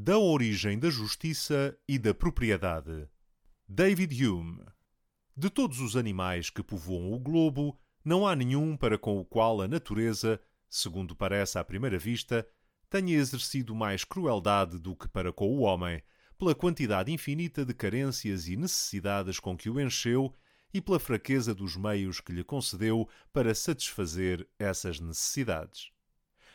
Da 0.00 0.16
origem 0.16 0.78
da 0.78 0.90
justiça 0.90 1.76
e 1.88 1.98
da 1.98 2.14
propriedade. 2.14 3.08
David 3.68 4.24
Hume. 4.24 4.64
De 5.36 5.50
todos 5.50 5.80
os 5.80 5.96
animais 5.96 6.50
que 6.50 6.62
povoam 6.62 7.12
o 7.12 7.18
globo, 7.18 7.76
não 8.04 8.24
há 8.24 8.36
nenhum 8.36 8.76
para 8.76 8.96
com 8.96 9.18
o 9.18 9.24
qual 9.24 9.60
a 9.60 9.66
natureza, 9.66 10.40
segundo 10.70 11.16
parece 11.16 11.58
à 11.58 11.64
primeira 11.64 11.98
vista, 11.98 12.46
tenha 12.88 13.16
exercido 13.16 13.74
mais 13.74 14.04
crueldade 14.04 14.78
do 14.78 14.94
que 14.94 15.08
para 15.08 15.32
com 15.32 15.48
o 15.48 15.62
homem, 15.62 16.00
pela 16.38 16.54
quantidade 16.54 17.10
infinita 17.10 17.64
de 17.64 17.74
carências 17.74 18.46
e 18.46 18.56
necessidades 18.56 19.40
com 19.40 19.56
que 19.56 19.68
o 19.68 19.80
encheu 19.80 20.32
e 20.72 20.80
pela 20.80 21.00
fraqueza 21.00 21.52
dos 21.52 21.74
meios 21.76 22.20
que 22.20 22.30
lhe 22.30 22.44
concedeu 22.44 23.08
para 23.32 23.52
satisfazer 23.52 24.48
essas 24.60 25.00
necessidades. 25.00 25.90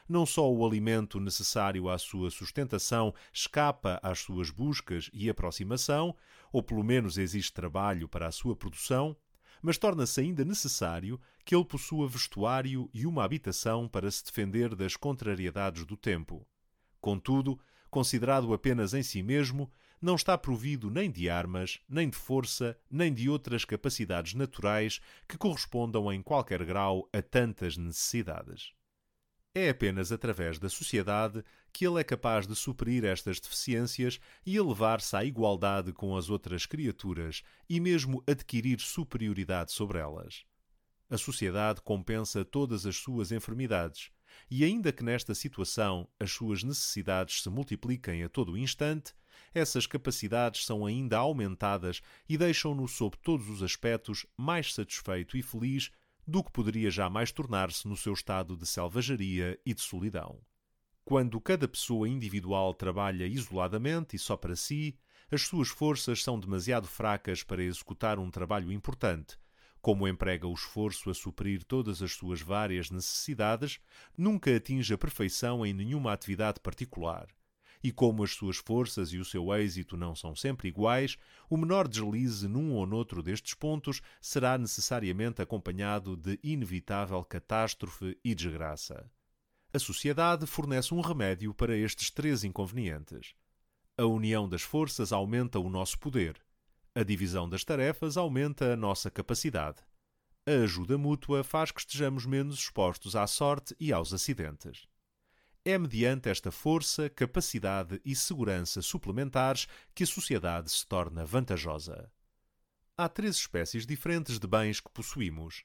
Não 0.07 0.25
só 0.25 0.51
o 0.51 0.65
alimento 0.65 1.19
necessário 1.19 1.89
à 1.89 1.97
sua 1.97 2.29
sustentação 2.29 3.13
escapa 3.31 3.99
às 4.03 4.19
suas 4.19 4.49
buscas 4.49 5.09
e 5.13 5.29
aproximação, 5.29 6.15
ou 6.51 6.61
pelo 6.61 6.83
menos 6.83 7.17
existe 7.17 7.53
trabalho 7.53 8.07
para 8.07 8.27
a 8.27 8.31
sua 8.31 8.55
produção, 8.55 9.15
mas 9.61 9.77
torna-se 9.77 10.19
ainda 10.19 10.43
necessário 10.43 11.19
que 11.45 11.55
ele 11.55 11.63
possua 11.63 12.07
vestuário 12.07 12.89
e 12.93 13.05
uma 13.05 13.23
habitação 13.23 13.87
para 13.87 14.11
se 14.11 14.25
defender 14.25 14.75
das 14.75 14.97
contrariedades 14.97 15.85
do 15.85 15.95
tempo. 15.95 16.45
Contudo, 16.99 17.57
considerado 17.89 18.53
apenas 18.53 18.93
em 18.93 19.01
si 19.01 19.23
mesmo, 19.23 19.71
não 20.01 20.15
está 20.15 20.37
provido 20.37 20.89
nem 20.89 21.09
de 21.09 21.29
armas, 21.29 21.79
nem 21.87 22.09
de 22.09 22.17
força, 22.17 22.77
nem 22.91 23.13
de 23.13 23.29
outras 23.29 23.63
capacidades 23.63 24.33
naturais 24.33 24.99
que 25.29 25.37
correspondam 25.37 26.11
em 26.11 26.21
qualquer 26.21 26.65
grau 26.65 27.07
a 27.13 27.21
tantas 27.21 27.77
necessidades. 27.77 28.73
É 29.55 29.69
apenas 29.69 30.11
através 30.11 30.57
da 30.57 30.67
sociedade 30.67 31.43
que 31.71 31.85
ele 31.85 31.99
é 31.99 32.03
capaz 32.03 32.47
de 32.47 32.55
suprir 32.55 33.05
estas 33.05 33.39
deficiências 33.39 34.19
e 34.43 34.57
elevar-se 34.57 35.15
à 35.15 35.23
igualdade 35.23 35.93
com 35.93 36.17
as 36.17 36.27
outras 36.27 36.65
criaturas 36.65 37.43
e 37.69 37.79
mesmo 37.79 38.23
adquirir 38.25 38.79
superioridade 38.79 39.71
sobre 39.71 39.99
elas. 39.99 40.43
A 41.07 41.19
sociedade 41.19 41.81
compensa 41.81 42.43
todas 42.43 42.87
as 42.87 42.95
suas 42.95 43.31
enfermidades, 43.31 44.09
e 44.49 44.63
ainda 44.63 44.91
que 44.91 45.03
nesta 45.03 45.35
situação 45.35 46.09
as 46.19 46.31
suas 46.31 46.63
necessidades 46.63 47.43
se 47.43 47.49
multipliquem 47.49 48.23
a 48.23 48.29
todo 48.29 48.57
instante, 48.57 49.13
essas 49.53 49.85
capacidades 49.85 50.65
são 50.65 50.83
ainda 50.83 51.17
aumentadas 51.17 52.01
e 52.27 52.39
deixam-no, 52.39 52.87
sob 52.87 53.15
todos 53.17 53.47
os 53.49 53.61
aspectos, 53.61 54.25
mais 54.35 54.73
satisfeito 54.73 55.37
e 55.37 55.43
feliz 55.43 55.91
do 56.25 56.43
que 56.43 56.51
poderia 56.51 56.89
jamais 56.89 57.31
tornar-se 57.31 57.87
no 57.87 57.97
seu 57.97 58.13
estado 58.13 58.55
de 58.55 58.65
selvageria 58.65 59.59
e 59.65 59.73
de 59.73 59.81
solidão. 59.81 60.39
Quando 61.03 61.39
cada 61.41 61.67
pessoa 61.67 62.07
individual 62.07 62.73
trabalha 62.73 63.27
isoladamente 63.27 64.15
e 64.15 64.19
só 64.19 64.37
para 64.37 64.55
si, 64.55 64.97
as 65.29 65.41
suas 65.41 65.67
forças 65.67 66.23
são 66.23 66.39
demasiado 66.39 66.87
fracas 66.87 67.43
para 67.43 67.63
executar 67.63 68.19
um 68.19 68.31
trabalho 68.31 68.71
importante. 68.71 69.37
Como 69.81 70.07
emprega 70.07 70.47
o 70.47 70.53
esforço 70.53 71.09
a 71.09 71.13
suprir 71.13 71.63
todas 71.63 72.01
as 72.01 72.13
suas 72.13 72.41
várias 72.41 72.89
necessidades, 72.89 73.79
nunca 74.17 74.55
atinge 74.55 74.93
a 74.93 74.97
perfeição 74.97 75.65
em 75.65 75.73
nenhuma 75.73 76.13
atividade 76.13 76.59
particular 76.61 77.27
e 77.83 77.91
como 77.91 78.23
as 78.23 78.31
suas 78.31 78.57
forças 78.57 79.11
e 79.11 79.17
o 79.17 79.25
seu 79.25 79.53
êxito 79.53 79.97
não 79.97 80.15
são 80.15 80.33
sempre 80.33 80.69
iguais, 80.69 81.17
o 81.49 81.57
menor 81.57 81.87
deslize 81.87 82.47
num 82.47 82.71
ou 82.73 82.85
noutro 82.85 83.21
destes 83.21 83.53
pontos 83.53 84.01
será 84.21 84.57
necessariamente 84.57 85.41
acompanhado 85.41 86.15
de 86.15 86.39
inevitável 86.41 87.23
catástrofe 87.25 88.17
e 88.23 88.33
desgraça. 88.33 89.11
A 89.73 89.79
sociedade 89.79 90.45
fornece 90.45 90.93
um 90.93 91.01
remédio 91.01 91.53
para 91.53 91.75
estes 91.75 92.09
três 92.09 92.43
inconvenientes. 92.43 93.35
A 93.97 94.05
união 94.05 94.47
das 94.47 94.61
forças 94.61 95.11
aumenta 95.11 95.59
o 95.59 95.69
nosso 95.69 95.99
poder. 95.99 96.39
A 96.95 97.03
divisão 97.03 97.49
das 97.49 97.63
tarefas 97.63 98.15
aumenta 98.15 98.71
a 98.71 98.77
nossa 98.77 99.11
capacidade. 99.11 99.81
A 100.45 100.63
ajuda 100.63 100.97
mútua 100.97 101.43
faz 101.43 101.71
que 101.71 101.79
estejamos 101.79 102.25
menos 102.25 102.59
expostos 102.59 103.15
à 103.15 103.25
sorte 103.25 103.75
e 103.79 103.91
aos 103.91 104.13
acidentes. 104.13 104.87
É 105.65 105.77
mediante 105.77 106.27
esta 106.27 106.51
força, 106.51 107.09
capacidade 107.09 108.01
e 108.03 108.13
segurança 108.13 108.81
suplementares 108.81 109.65
que 109.95 110.03
a 110.03 110.07
sociedade 110.07 110.69
se 110.69 110.85
torna 110.85 111.25
vantajosa. 111.25 112.11
Há 112.97 113.07
três 113.07 113.37
espécies 113.37 113.85
diferentes 113.85 114.39
de 114.39 114.45
bens 114.45 114.81
que 114.81 114.91
possuímos: 114.91 115.63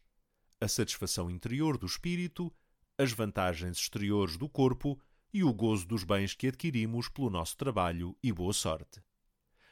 a 0.60 0.68
satisfação 0.68 1.28
interior 1.28 1.76
do 1.76 1.84
espírito, 1.84 2.54
as 2.96 3.10
vantagens 3.10 3.76
exteriores 3.76 4.36
do 4.36 4.48
corpo 4.48 5.00
e 5.34 5.42
o 5.42 5.52
gozo 5.52 5.84
dos 5.84 6.04
bens 6.04 6.32
que 6.32 6.46
adquirimos 6.46 7.08
pelo 7.08 7.28
nosso 7.28 7.56
trabalho 7.56 8.16
e 8.22 8.32
boa 8.32 8.52
sorte. 8.52 9.02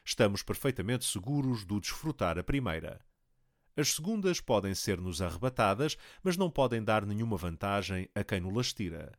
Estamos 0.03 0.43
perfeitamente 0.43 1.05
seguros 1.05 1.63
do 1.63 1.79
desfrutar 1.79 2.37
a 2.37 2.43
primeira. 2.43 2.99
As 3.77 3.93
segundas 3.93 4.41
podem 4.41 4.75
ser-nos 4.75 5.21
arrebatadas, 5.21 5.95
mas 6.21 6.35
não 6.35 6.51
podem 6.51 6.83
dar 6.83 7.05
nenhuma 7.05 7.37
vantagem 7.37 8.09
a 8.13 8.25
quem 8.25 8.41
nos 8.41 8.73
tira. 8.73 9.17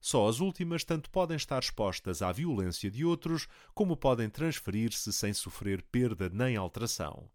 Só 0.00 0.26
as 0.26 0.40
últimas 0.40 0.82
tanto 0.82 1.10
podem 1.10 1.36
estar 1.36 1.62
expostas 1.62 2.22
à 2.22 2.32
violência 2.32 2.90
de 2.90 3.04
outros, 3.04 3.46
como 3.74 3.96
podem 3.96 4.30
transferir-se 4.30 5.12
sem 5.12 5.32
sofrer 5.34 5.82
perda 5.82 6.30
nem 6.30 6.56
alteração. 6.56 7.30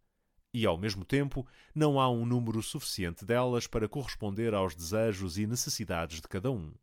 E, 0.52 0.66
ao 0.66 0.78
mesmo 0.78 1.06
tempo, 1.06 1.46
não 1.76 2.00
há 2.00 2.10
um 2.10 2.26
número 2.26 2.64
suficiente 2.64 3.24
delas 3.24 3.68
para 3.68 3.90
corresponder 3.90 4.54
aos 4.54 4.74
desejos 4.74 5.38
e 5.38 5.46
necessidades 5.46 6.22
de 6.22 6.28
cada 6.28 6.50
um. 6.50 6.74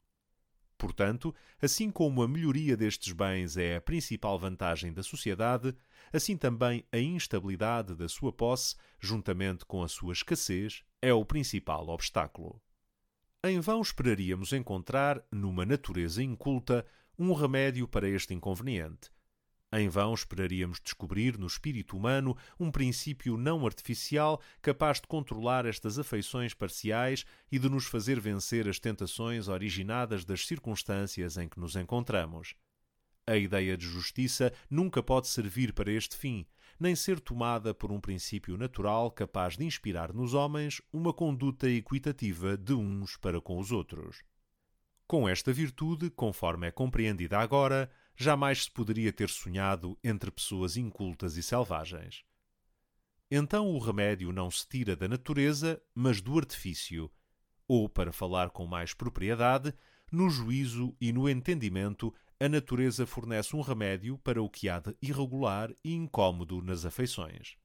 Portanto, 0.78 1.34
assim 1.60 1.90
como 1.90 2.22
a 2.22 2.28
melhoria 2.28 2.76
destes 2.76 3.12
bens 3.12 3.56
é 3.56 3.76
a 3.76 3.80
principal 3.80 4.38
vantagem 4.38 4.92
da 4.92 5.02
sociedade, 5.02 5.74
assim 6.12 6.36
também 6.36 6.84
a 6.92 6.98
instabilidade 6.98 7.94
da 7.94 8.08
sua 8.08 8.32
posse, 8.32 8.76
juntamente 9.00 9.64
com 9.64 9.82
a 9.82 9.88
sua 9.88 10.12
escassez, 10.12 10.82
é 11.00 11.14
o 11.14 11.24
principal 11.24 11.88
obstáculo. 11.88 12.60
Em 13.44 13.58
vão 13.58 13.82
esperaríamos 13.82 14.52
encontrar, 14.52 15.20
numa 15.32 15.66
natureza 15.66 16.22
inculta, 16.22 16.86
um 17.18 17.32
remédio 17.32 17.88
para 17.88 18.08
este 18.08 18.32
inconveniente. 18.32 19.10
Em 19.72 19.88
vão 19.88 20.14
esperaríamos 20.14 20.78
descobrir 20.80 21.36
no 21.36 21.48
espírito 21.48 21.96
humano 21.96 22.36
um 22.60 22.70
princípio 22.70 23.36
não 23.36 23.66
artificial 23.66 24.40
capaz 24.60 25.00
de 25.00 25.08
controlar 25.08 25.66
estas 25.66 25.98
afeições 25.98 26.54
parciais 26.54 27.24
e 27.50 27.58
de 27.58 27.68
nos 27.68 27.86
fazer 27.86 28.20
vencer 28.20 28.68
as 28.68 28.78
tentações 28.78 29.48
originadas 29.48 30.24
das 30.24 30.46
circunstâncias 30.46 31.36
em 31.36 31.48
que 31.48 31.58
nos 31.58 31.74
encontramos. 31.74 32.54
A 33.26 33.36
ideia 33.36 33.76
de 33.76 33.86
justiça 33.86 34.52
nunca 34.70 35.02
pode 35.02 35.26
servir 35.26 35.72
para 35.72 35.90
este 35.90 36.16
fim, 36.16 36.46
nem 36.82 36.96
ser 36.96 37.20
tomada 37.20 37.72
por 37.72 37.92
um 37.92 38.00
princípio 38.00 38.56
natural 38.58 39.10
capaz 39.10 39.56
de 39.56 39.64
inspirar 39.64 40.12
nos 40.12 40.34
homens 40.34 40.82
uma 40.92 41.12
conduta 41.12 41.70
equitativa 41.70 42.56
de 42.56 42.74
uns 42.74 43.16
para 43.16 43.40
com 43.40 43.58
os 43.58 43.70
outros. 43.70 44.22
Com 45.06 45.28
esta 45.28 45.52
virtude, 45.52 46.10
conforme 46.10 46.66
é 46.66 46.72
compreendida 46.72 47.38
agora, 47.38 47.88
jamais 48.16 48.64
se 48.64 48.70
poderia 48.70 49.12
ter 49.12 49.28
sonhado 49.28 49.96
entre 50.02 50.30
pessoas 50.30 50.76
incultas 50.76 51.36
e 51.36 51.42
selvagens. 51.42 52.24
Então 53.30 53.68
o 53.68 53.78
remédio 53.78 54.32
não 54.32 54.50
se 54.50 54.68
tira 54.68 54.96
da 54.96 55.06
natureza, 55.06 55.80
mas 55.94 56.20
do 56.20 56.36
artifício, 56.36 57.10
ou, 57.68 57.88
para 57.88 58.12
falar 58.12 58.50
com 58.50 58.66
mais 58.66 58.92
propriedade, 58.92 59.72
no 60.10 60.28
juízo 60.28 60.94
e 61.00 61.12
no 61.12 61.28
entendimento 61.28 62.12
a 62.44 62.48
natureza 62.48 63.06
fornece 63.06 63.54
um 63.54 63.60
remédio 63.60 64.18
para 64.18 64.42
o 64.42 64.50
que 64.50 64.68
há 64.68 64.80
de 64.80 64.96
irregular 65.00 65.72
e 65.84 65.94
incômodo 65.94 66.60
nas 66.60 66.84
afeições. 66.84 67.56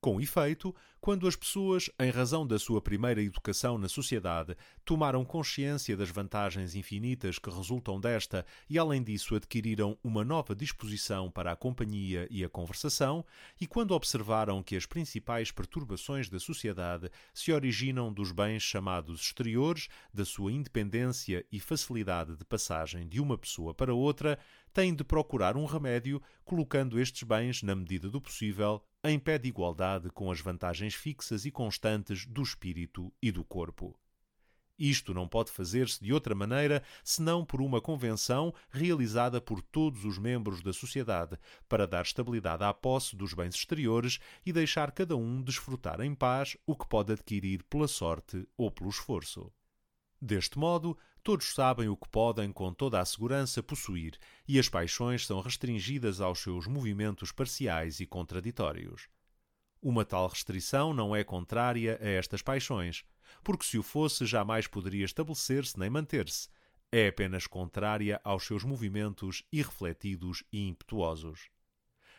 Com 0.00 0.20
efeito, 0.20 0.72
quando 1.00 1.26
as 1.26 1.34
pessoas, 1.34 1.90
em 1.98 2.08
razão 2.08 2.46
da 2.46 2.56
sua 2.56 2.80
primeira 2.80 3.20
educação 3.20 3.76
na 3.76 3.88
sociedade, 3.88 4.56
tomaram 4.84 5.24
consciência 5.24 5.96
das 5.96 6.08
vantagens 6.08 6.76
infinitas 6.76 7.36
que 7.36 7.50
resultam 7.50 7.98
desta 7.98 8.46
e, 8.70 8.78
além 8.78 9.02
disso, 9.02 9.34
adquiriram 9.34 9.98
uma 10.02 10.24
nova 10.24 10.54
disposição 10.54 11.28
para 11.32 11.50
a 11.50 11.56
companhia 11.56 12.28
e 12.30 12.44
a 12.44 12.48
conversação, 12.48 13.24
e 13.60 13.66
quando 13.66 13.90
observaram 13.90 14.62
que 14.62 14.76
as 14.76 14.86
principais 14.86 15.50
perturbações 15.50 16.28
da 16.28 16.38
sociedade 16.38 17.10
se 17.34 17.50
originam 17.50 18.12
dos 18.12 18.30
bens 18.30 18.62
chamados 18.62 19.20
exteriores, 19.20 19.88
da 20.14 20.24
sua 20.24 20.52
independência 20.52 21.44
e 21.50 21.58
facilidade 21.58 22.36
de 22.36 22.44
passagem 22.44 23.08
de 23.08 23.20
uma 23.20 23.36
pessoa 23.36 23.74
para 23.74 23.92
outra, 23.92 24.38
têm 24.72 24.94
de 24.94 25.02
procurar 25.02 25.56
um 25.56 25.64
remédio, 25.64 26.22
colocando 26.44 27.00
estes 27.00 27.24
bens, 27.24 27.64
na 27.64 27.74
medida 27.74 28.08
do 28.08 28.20
possível, 28.20 28.80
em 29.04 29.18
pé 29.18 29.38
de 29.38 29.48
igualdade 29.48 30.10
com 30.10 30.30
as 30.30 30.40
vantagens 30.40 30.94
fixas 30.94 31.44
e 31.44 31.50
constantes 31.50 32.26
do 32.26 32.42
espírito 32.42 33.12
e 33.22 33.30
do 33.30 33.44
corpo. 33.44 33.98
Isto 34.78 35.12
não 35.12 35.26
pode 35.26 35.50
fazer-se 35.50 36.02
de 36.02 36.12
outra 36.12 36.34
maneira 36.36 36.84
senão 37.02 37.44
por 37.44 37.60
uma 37.60 37.80
convenção 37.80 38.54
realizada 38.70 39.40
por 39.40 39.60
todos 39.60 40.04
os 40.04 40.18
membros 40.18 40.62
da 40.62 40.72
sociedade 40.72 41.36
para 41.68 41.86
dar 41.86 42.02
estabilidade 42.02 42.62
à 42.62 42.72
posse 42.72 43.16
dos 43.16 43.34
bens 43.34 43.56
exteriores 43.56 44.20
e 44.46 44.52
deixar 44.52 44.92
cada 44.92 45.16
um 45.16 45.42
desfrutar 45.42 46.00
em 46.00 46.14
paz 46.14 46.56
o 46.64 46.76
que 46.76 46.88
pode 46.88 47.12
adquirir 47.12 47.64
pela 47.64 47.88
sorte 47.88 48.46
ou 48.56 48.70
pelo 48.70 48.90
esforço. 48.90 49.52
Deste 50.20 50.58
modo, 50.58 50.96
todos 51.22 51.54
sabem 51.54 51.88
o 51.88 51.96
que 51.96 52.08
podem 52.08 52.52
com 52.52 52.72
toda 52.72 53.00
a 53.00 53.04
segurança 53.04 53.62
possuir, 53.62 54.18
e 54.46 54.58
as 54.58 54.68
paixões 54.68 55.26
são 55.26 55.40
restringidas 55.40 56.20
aos 56.20 56.40
seus 56.40 56.66
movimentos 56.66 57.32
parciais 57.32 58.00
e 58.00 58.06
contraditórios. 58.06 59.08
Uma 59.80 60.04
tal 60.04 60.26
restrição 60.28 60.92
não 60.92 61.14
é 61.14 61.22
contrária 61.22 61.98
a 62.00 62.08
estas 62.08 62.42
paixões, 62.42 63.04
porque 63.44 63.64
se 63.64 63.78
o 63.78 63.82
fosse 63.82 64.26
jamais 64.26 64.66
poderia 64.66 65.04
estabelecer-se 65.04 65.78
nem 65.78 65.88
manter-se. 65.88 66.48
É 66.90 67.08
apenas 67.08 67.46
contrária 67.46 68.20
aos 68.24 68.44
seus 68.44 68.64
movimentos 68.64 69.44
irrefletidos 69.52 70.42
e 70.50 70.66
impetuosos. 70.66 71.50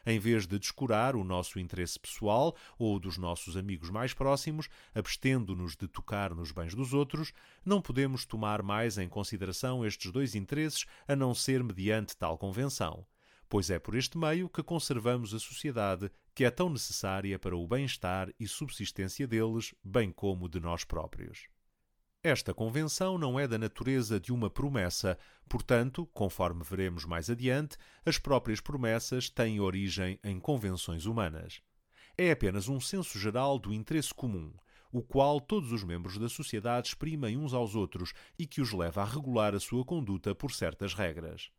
Em 0.06 0.20
vez 0.20 0.48
de 0.48 0.58
descurar 0.58 1.16
o 1.16 1.24
nosso 1.24 1.60
interesse 1.60 2.00
pessoal 2.00 2.56
ou 2.78 3.00
dos 3.00 3.18
nossos 3.18 3.58
amigos 3.58 3.90
mais 3.90 4.14
próximos, 4.14 4.70
abstendo-nos 4.94 5.76
de 5.76 5.88
tocar 5.88 6.34
nos 6.34 6.52
bens 6.52 6.74
dos 6.74 6.94
outros, 6.94 7.34
não 7.66 7.82
podemos 7.82 8.26
tomar 8.26 8.64
mais 8.64 8.98
em 8.98 9.10
consideração 9.10 9.86
estes 9.86 10.12
dois 10.12 10.36
interesses 10.36 10.86
a 11.08 11.16
não 11.16 11.34
ser 11.34 11.64
mediante 11.64 12.16
tal 12.16 12.38
convenção, 12.38 13.06
pois 13.48 13.70
é 13.70 13.80
por 13.80 13.96
este 13.96 14.18
meio 14.18 14.50
que 14.50 14.64
conservamos 14.64 15.34
a 15.34 15.40
sociedade 15.40 16.10
que 16.34 16.46
é 16.46 16.52
tão 16.52 16.70
necessária 16.70 17.38
para 17.38 17.58
o 17.58 17.68
bem-estar 17.68 18.30
e 18.40 18.48
subsistência 18.48 19.28
deles, 19.28 19.74
bem 19.84 20.12
como 20.12 20.48
de 20.48 20.60
nós 20.60 20.84
próprios. 20.84 21.48
Esta 22.22 22.54
convenção 22.54 23.18
não 23.18 23.40
é 23.40 23.48
da 23.48 23.58
natureza 23.58 24.20
de 24.20 24.34
uma 24.34 24.50
promessa, 24.50 25.18
portanto, 25.48 26.06
conforme 26.08 26.66
veremos 26.66 27.06
mais 27.06 27.30
adiante, 27.30 27.78
as 28.06 28.20
próprias 28.20 28.60
promessas 28.60 29.30
têm 29.30 29.62
origem 29.62 30.20
em 30.22 30.38
convenções 30.38 31.06
humanas. 31.06 31.62
É 32.18 32.32
apenas 32.32 32.68
um 32.68 32.78
senso 32.78 33.18
geral 33.18 33.58
do 33.58 33.74
interesse 33.74 34.14
comum, 34.14 34.54
o 34.92 35.02
qual 35.02 35.40
todos 35.40 35.72
os 35.72 35.82
membros 35.82 36.18
da 36.18 36.28
sociedade 36.28 36.90
exprimem 36.90 37.38
uns 37.38 37.54
aos 37.54 37.74
outros 37.74 38.12
e 38.38 38.46
que 38.46 38.60
os 38.60 38.74
leva 38.74 39.02
a 39.02 39.06
regular 39.06 39.56
a 39.56 39.60
sua 39.60 39.86
conduta 39.86 40.36
por 40.36 40.52
certas 40.52 40.94
regras. 40.94 41.50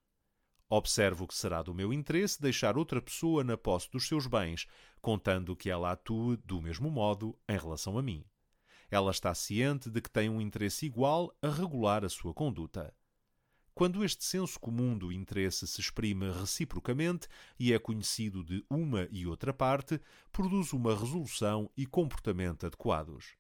Observo 0.69 1.27
que 1.27 1.35
será 1.35 1.63
do 1.63 1.73
meu 1.73 1.91
interesse 1.91 2.39
deixar 2.39 2.77
outra 2.77 3.01
pessoa 3.01 3.43
na 3.43 3.57
posse 3.57 3.91
dos 3.91 4.07
seus 4.07 4.27
bens, 4.27 4.67
contando 5.01 5.57
que 5.57 5.71
ela 5.71 5.93
atue 5.93 6.37
do 6.45 6.61
mesmo 6.61 6.91
modo 6.91 7.35
em 7.49 7.57
relação 7.57 7.97
a 7.97 8.03
mim. 8.03 8.23
Ela 8.91 9.11
está 9.11 9.33
ciente 9.35 9.89
de 9.89 10.01
que 10.01 10.11
tem 10.11 10.29
um 10.29 10.41
interesse 10.41 10.85
igual 10.85 11.33
a 11.41 11.49
regular 11.49 12.05
a 12.05 12.09
sua 12.09 12.35
conduta. 12.35 12.93
Quando 13.73 14.05
este 14.05 14.25
senso 14.25 14.59
comum 14.59 14.99
do 14.99 15.13
interesse 15.13 15.67
se 15.67 15.81
exprime 15.81 16.31
reciprocamente 16.31 17.29
e 17.59 17.73
é 17.73 17.79
conhecido 17.79 18.43
de 18.43 18.65
uma 18.69 19.09
e 19.11 19.27
outra 19.27 19.55
parte, 19.55 20.01
produz 20.33 20.73
uma 20.73 20.95
resolução 20.95 21.71
e 21.77 21.87
comportamento 21.87 22.67
adequados. 22.67 23.37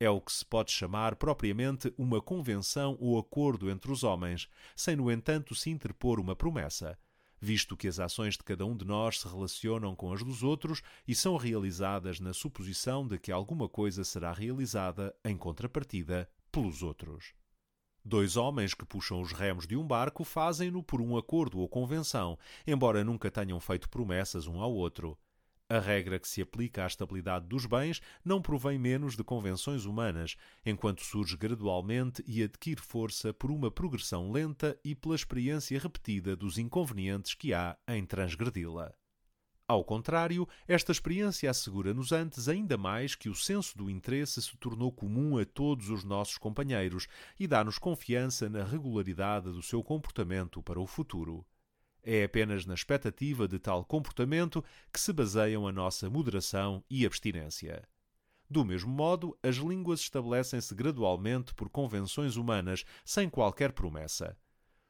É 0.00 0.08
o 0.08 0.20
que 0.20 0.32
se 0.32 0.44
pode 0.44 0.72
chamar 0.72 1.16
propriamente 1.16 1.92
uma 1.98 2.22
convenção 2.22 2.96
ou 2.98 3.18
acordo 3.18 3.70
entre 3.70 3.92
os 3.92 4.02
homens, 4.02 4.48
sem, 4.74 4.96
no 4.96 5.10
entanto, 5.10 5.54
se 5.54 5.70
interpor 5.70 6.18
uma 6.18 6.34
promessa, 6.34 6.98
visto 7.40 7.76
que 7.76 7.88
as 7.88 7.98
ações 7.98 8.34
de 8.34 8.42
cada 8.42 8.64
um 8.66 8.76
de 8.76 8.84
nós 8.84 9.20
se 9.20 9.28
relacionam 9.28 9.94
com 9.94 10.12
as 10.12 10.22
dos 10.22 10.42
outros 10.42 10.82
e 11.06 11.14
são 11.14 11.36
realizadas 11.36 12.20
na 12.20 12.32
suposição 12.32 13.06
de 13.06 13.18
que 13.18 13.32
alguma 13.32 13.68
coisa 13.68 14.04
será 14.04 14.32
realizada 14.32 15.14
em 15.24 15.36
contrapartida 15.36 16.28
pelos 16.50 16.82
outros. 16.82 17.34
Dois 18.04 18.36
homens 18.36 18.72
que 18.72 18.86
puxam 18.86 19.20
os 19.20 19.32
remos 19.32 19.66
de 19.66 19.76
um 19.76 19.86
barco 19.86 20.24
fazem-no 20.24 20.82
por 20.82 21.00
um 21.00 21.16
acordo 21.16 21.58
ou 21.58 21.68
convenção, 21.68 22.38
embora 22.66 23.04
nunca 23.04 23.30
tenham 23.30 23.60
feito 23.60 23.88
promessas 23.88 24.46
um 24.46 24.60
ao 24.60 24.72
outro. 24.72 25.18
A 25.70 25.80
regra 25.80 26.18
que 26.18 26.26
se 26.26 26.40
aplica 26.40 26.84
à 26.84 26.86
estabilidade 26.86 27.46
dos 27.46 27.66
bens 27.66 28.00
não 28.24 28.40
provém 28.40 28.78
menos 28.78 29.14
de 29.14 29.22
convenções 29.22 29.84
humanas, 29.84 30.34
enquanto 30.64 31.04
surge 31.04 31.36
gradualmente 31.36 32.24
e 32.26 32.42
adquire 32.42 32.80
força 32.80 33.34
por 33.34 33.50
uma 33.50 33.70
progressão 33.70 34.32
lenta 34.32 34.80
e 34.82 34.94
pela 34.94 35.14
experiência 35.14 35.78
repetida 35.78 36.34
dos 36.34 36.56
inconvenientes 36.56 37.34
que 37.34 37.52
há 37.52 37.76
em 37.86 38.06
transgredi-la. 38.06 38.94
Ao 39.68 39.84
contrário, 39.84 40.48
esta 40.66 40.90
experiência 40.90 41.50
assegura-nos 41.50 42.12
antes 42.12 42.48
ainda 42.48 42.78
mais 42.78 43.14
que 43.14 43.28
o 43.28 43.34
senso 43.34 43.76
do 43.76 43.90
interesse 43.90 44.40
se 44.40 44.56
tornou 44.56 44.90
comum 44.90 45.36
a 45.36 45.44
todos 45.44 45.90
os 45.90 46.02
nossos 46.02 46.38
companheiros 46.38 47.06
e 47.38 47.46
dá-nos 47.46 47.78
confiança 47.78 48.48
na 48.48 48.64
regularidade 48.64 49.52
do 49.52 49.62
seu 49.62 49.84
comportamento 49.84 50.62
para 50.62 50.80
o 50.80 50.86
futuro. 50.86 51.44
É 52.02 52.24
apenas 52.24 52.64
na 52.64 52.74
expectativa 52.74 53.46
de 53.46 53.58
tal 53.58 53.84
comportamento 53.84 54.64
que 54.92 55.00
se 55.00 55.12
baseiam 55.12 55.66
a 55.66 55.72
nossa 55.72 56.08
moderação 56.08 56.82
e 56.88 57.04
abstinência. 57.04 57.86
Do 58.50 58.64
mesmo 58.64 58.90
modo, 58.90 59.36
as 59.42 59.56
línguas 59.56 60.00
estabelecem-se 60.00 60.74
gradualmente 60.74 61.52
por 61.54 61.68
convenções 61.68 62.36
humanas, 62.36 62.84
sem 63.04 63.28
qualquer 63.28 63.72
promessa. 63.72 64.36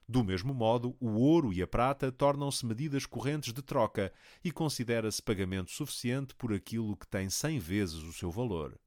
Do 0.08 0.24
mesmo 0.24 0.54
modo, 0.54 0.96
o 1.00 1.10
ouro 1.18 1.52
e 1.52 1.60
a 1.60 1.66
prata 1.66 2.10
tornam-se 2.10 2.64
medidas 2.64 3.04
correntes 3.04 3.52
de 3.52 3.60
troca 3.60 4.12
e 4.42 4.50
considera-se 4.50 5.22
pagamento 5.22 5.70
suficiente 5.70 6.34
por 6.34 6.52
aquilo 6.52 6.96
que 6.96 7.06
tem 7.06 7.28
cem 7.28 7.58
vezes 7.58 7.96
o 7.96 8.12
seu 8.12 8.30
valor. 8.30 8.78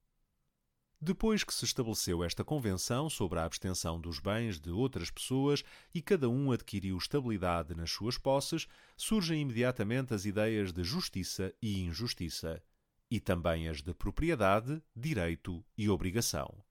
Depois 1.03 1.44
que 1.44 1.51
se 1.51 1.65
estabeleceu 1.65 2.24
esta 2.24 2.44
convenção 2.44 3.09
sobre 3.09 3.39
a 3.39 3.44
abstenção 3.44 4.00
dos 4.00 4.19
bens 4.19 4.59
de 4.59 4.69
outras 4.69 5.09
pessoas 5.09 5.63
e 5.92 6.00
cada 6.00 6.30
um 6.30 6.51
adquiriu 6.51 6.95
estabilidade 6.95 7.74
nas 7.74 7.89
suas 7.89 8.19
posses, 8.19 8.68
surgem 8.95 9.42
imediatamente 9.42 10.13
as 10.13 10.25
ideias 10.25 10.71
de 10.71 10.83
justiça 10.83 11.51
e 11.59 11.81
injustiça, 11.81 12.62
e 13.09 13.19
também 13.19 13.68
as 13.68 13.81
de 13.81 13.95
propriedade, 13.95 14.80
direito 14.95 15.65
e 15.75 15.89
obrigação. 15.89 16.63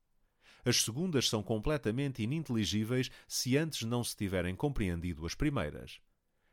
As 0.65 0.81
segundas 0.81 1.29
são 1.29 1.43
completamente 1.43 2.23
ininteligíveis 2.23 3.11
se 3.27 3.57
antes 3.57 3.83
não 3.83 4.05
se 4.05 4.17
tiverem 4.17 4.55
compreendido 4.55 5.27
as 5.27 5.35
primeiras. 5.35 5.99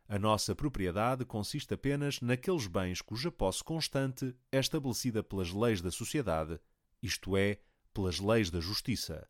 A 0.07 0.17
nossa 0.17 0.55
propriedade 0.55 1.23
consiste 1.25 1.75
apenas 1.75 2.21
naqueles 2.21 2.65
bens 2.65 3.01
cuja 3.01 3.31
posse 3.31 3.63
constante 3.63 4.35
é 4.51 4.57
estabelecida 4.57 5.21
pelas 5.21 5.51
leis 5.51 5.79
da 5.79 5.91
sociedade, 5.91 6.59
isto 7.01 7.37
é, 7.37 7.59
pelas 7.97 8.19
leis 8.19 8.51
da 8.51 8.59
justiça. 8.59 9.27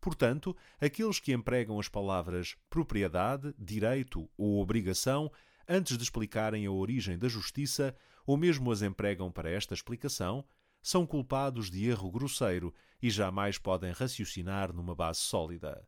Portanto, 0.00 0.56
aqueles 0.80 1.20
que 1.20 1.32
empregam 1.32 1.78
as 1.78 1.88
palavras 1.88 2.56
propriedade, 2.68 3.54
direito 3.56 4.28
ou 4.36 4.60
obrigação 4.60 5.30
antes 5.68 5.96
de 5.96 6.02
explicarem 6.02 6.66
a 6.66 6.72
origem 6.72 7.16
da 7.16 7.28
justiça, 7.28 7.94
ou 8.26 8.36
mesmo 8.36 8.72
as 8.72 8.82
empregam 8.82 9.30
para 9.30 9.48
esta 9.48 9.74
explicação, 9.74 10.44
são 10.82 11.06
culpados 11.06 11.70
de 11.70 11.88
erro 11.88 12.10
grosseiro 12.10 12.74
e 13.00 13.08
jamais 13.10 13.58
podem 13.58 13.92
raciocinar 13.92 14.72
numa 14.72 14.94
base 14.94 15.20
sólida. 15.20 15.86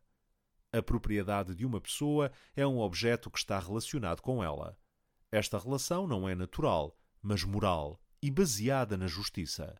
A 0.71 0.81
propriedade 0.81 1.53
de 1.53 1.65
uma 1.65 1.81
pessoa 1.81 2.31
é 2.55 2.65
um 2.65 2.79
objeto 2.79 3.29
que 3.29 3.37
está 3.37 3.59
relacionado 3.59 4.21
com 4.21 4.41
ela. 4.41 4.77
Esta 5.29 5.59
relação 5.59 6.07
não 6.07 6.29
é 6.29 6.33
natural, 6.33 6.97
mas 7.21 7.43
moral 7.43 7.99
e 8.21 8.31
baseada 8.31 8.95
na 8.95 9.07
justiça. 9.07 9.77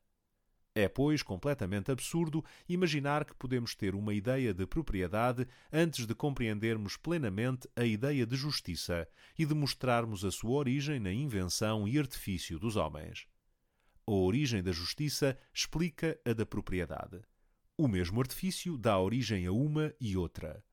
É, 0.76 0.88
pois, 0.88 1.22
completamente 1.22 1.92
absurdo 1.92 2.44
imaginar 2.68 3.26
que 3.26 3.36
podemos 3.36 3.76
ter 3.76 3.94
uma 3.94 4.12
ideia 4.12 4.54
de 4.54 4.66
propriedade 4.66 5.48
antes 5.72 6.08
de 6.08 6.16
compreendermos 6.16 6.98
plenamente 6.98 7.70
a 7.76 7.86
ideia 7.86 8.26
de 8.26 8.36
justiça 8.36 9.08
e 9.38 9.46
de 9.46 9.54
mostrarmos 9.54 10.26
a 10.26 10.32
sua 10.32 10.52
origem 10.52 11.00
na 11.00 11.14
invenção 11.14 11.88
e 11.88 12.00
artifício 12.00 12.58
dos 12.58 12.76
homens. 12.76 13.28
A 14.08 14.12
origem 14.12 14.64
da 14.64 14.72
justiça 14.72 15.38
explica 15.54 16.20
a 16.26 16.34
da 16.34 16.46
propriedade. 16.46 17.22
O 17.78 17.88
mesmo 17.88 18.20
artifício 18.20 18.76
dá 18.76 18.98
origem 19.00 19.46
a 19.46 19.52
uma 19.52 19.94
e 20.02 20.18
outra 20.18 20.64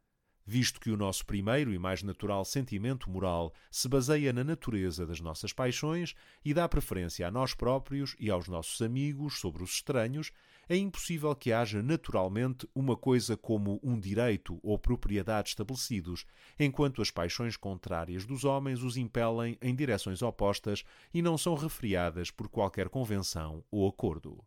visto 0.51 0.81
que 0.81 0.91
o 0.91 0.97
nosso 0.97 1.25
primeiro 1.25 1.73
e 1.73 1.79
mais 1.79 2.03
natural 2.03 2.45
sentimento 2.45 3.09
moral 3.09 3.55
se 3.71 3.89
baseia 3.89 4.33
na 4.33 4.43
natureza 4.43 5.07
das 5.07 5.21
nossas 5.21 5.53
paixões 5.53 6.17
e 6.45 6.53
dá 6.53 6.69
preferência 6.69 7.29
a 7.29 7.31
nós 7.31 7.55
próprios 7.55 8.17
e 8.19 8.29
aos 8.29 8.49
nossos 8.49 8.83
amigos 8.83 9.39
sobre 9.39 9.63
os 9.63 9.75
estranhos, 9.75 10.33
é 10.69 10.77
impossível 10.77 11.37
que 11.37 11.53
haja 11.53 11.81
naturalmente 11.85 12.69
uma 12.75 12.97
coisa 12.97 13.37
como 13.37 13.79
um 13.81 13.97
direito 13.97 14.59
ou 14.61 14.77
propriedade 14.77 15.51
estabelecidos, 15.51 16.27
enquanto 16.59 17.01
as 17.01 17.13
paixões 17.13 17.57
contrárias 17.57 18.27
dos 18.27 18.43
homens 18.43 18.83
os 18.83 18.97
impelem 18.97 19.57
em 19.63 19.73
direções 19.73 20.21
opostas 20.21 20.83
e 21.15 21.23
não 21.23 21.39
são 21.39 21.55
refriadas 21.55 22.33
por 22.33 22.49
qualquer 22.49 22.89
convenção 22.89 23.63
ou 23.71 23.89
acordo. 23.89 24.45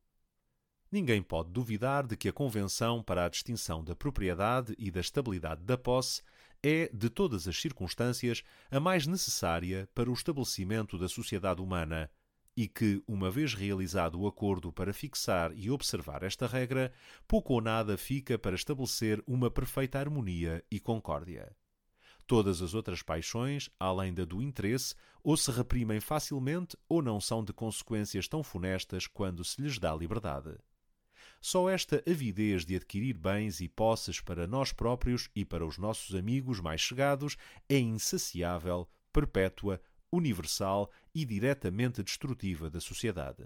Ninguém 0.94 1.24
pode 1.24 1.50
duvidar 1.50 2.06
de 2.06 2.16
que 2.16 2.30
a 2.30 2.32
Convenção 2.32 3.02
para 3.02 3.26
a 3.26 3.28
Distinção 3.28 3.84
da 3.84 3.96
Propriedade 3.96 4.76
e 4.78 4.92
da 4.92 5.00
Estabilidade 5.02 5.64
da 5.64 5.76
Posse 5.76 6.22
é, 6.62 6.88
de 6.94 7.10
todas 7.10 7.48
as 7.48 7.60
circunstâncias, 7.60 8.44
a 8.70 8.80
mais 8.80 9.08
necessária 9.08 9.90
para 9.96 10.08
o 10.08 10.14
estabelecimento 10.14 10.96
da 11.00 11.10
sociedade 11.10 11.64
humana 11.64 12.12
e 12.56 12.68
que, 12.68 13.02
uma 13.08 13.32
vez 13.32 13.56
realizado 13.56 14.22
o 14.22 14.28
acordo 14.28 14.72
para 14.72 14.94
fixar 14.94 15.52
e 15.56 15.72
observar 15.72 16.22
esta 16.22 16.46
regra, 16.46 16.94
pouco 17.28 17.56
ou 17.56 17.62
nada 17.62 17.98
fica 17.98 18.38
para 18.38 18.54
estabelecer 18.54 19.20
uma 19.26 19.50
perfeita 19.50 19.98
harmonia 19.98 20.64
e 20.70 20.80
concórdia. 20.80 21.56
Todas 22.28 22.62
as 22.62 22.76
outras 22.76 23.02
paixões, 23.02 23.68
além 23.80 24.14
da 24.14 24.26
do 24.26 24.44
interesse, 24.44 24.94
ou 25.24 25.36
se 25.36 25.50
reprimem 25.50 26.00
facilmente 26.00 26.78
ou 26.88 27.02
não 27.02 27.20
são 27.20 27.44
de 27.44 27.52
consequências 27.52 28.28
tão 28.28 28.44
funestas 28.44 29.08
quando 29.08 29.44
se 29.44 29.60
lhes 29.60 29.80
dá 29.80 29.92
liberdade. 29.96 30.56
Só 31.46 31.70
esta 31.70 32.02
avidez 32.10 32.64
de 32.66 32.78
adquirir 32.78 33.18
bens 33.18 33.60
e 33.60 33.68
posses 33.68 34.22
para 34.22 34.48
nós 34.48 34.72
próprios 34.72 35.30
e 35.36 35.44
para 35.44 35.66
os 35.66 35.78
nossos 35.78 36.16
amigos 36.16 36.62
mais 36.62 36.80
chegados 36.80 37.36
é 37.68 37.78
insaciável, 37.78 38.88
perpétua, 39.12 39.82
universal 40.10 40.90
e 41.14 41.26
diretamente 41.26 42.02
destrutiva 42.02 42.70
da 42.70 42.80
sociedade. 42.80 43.46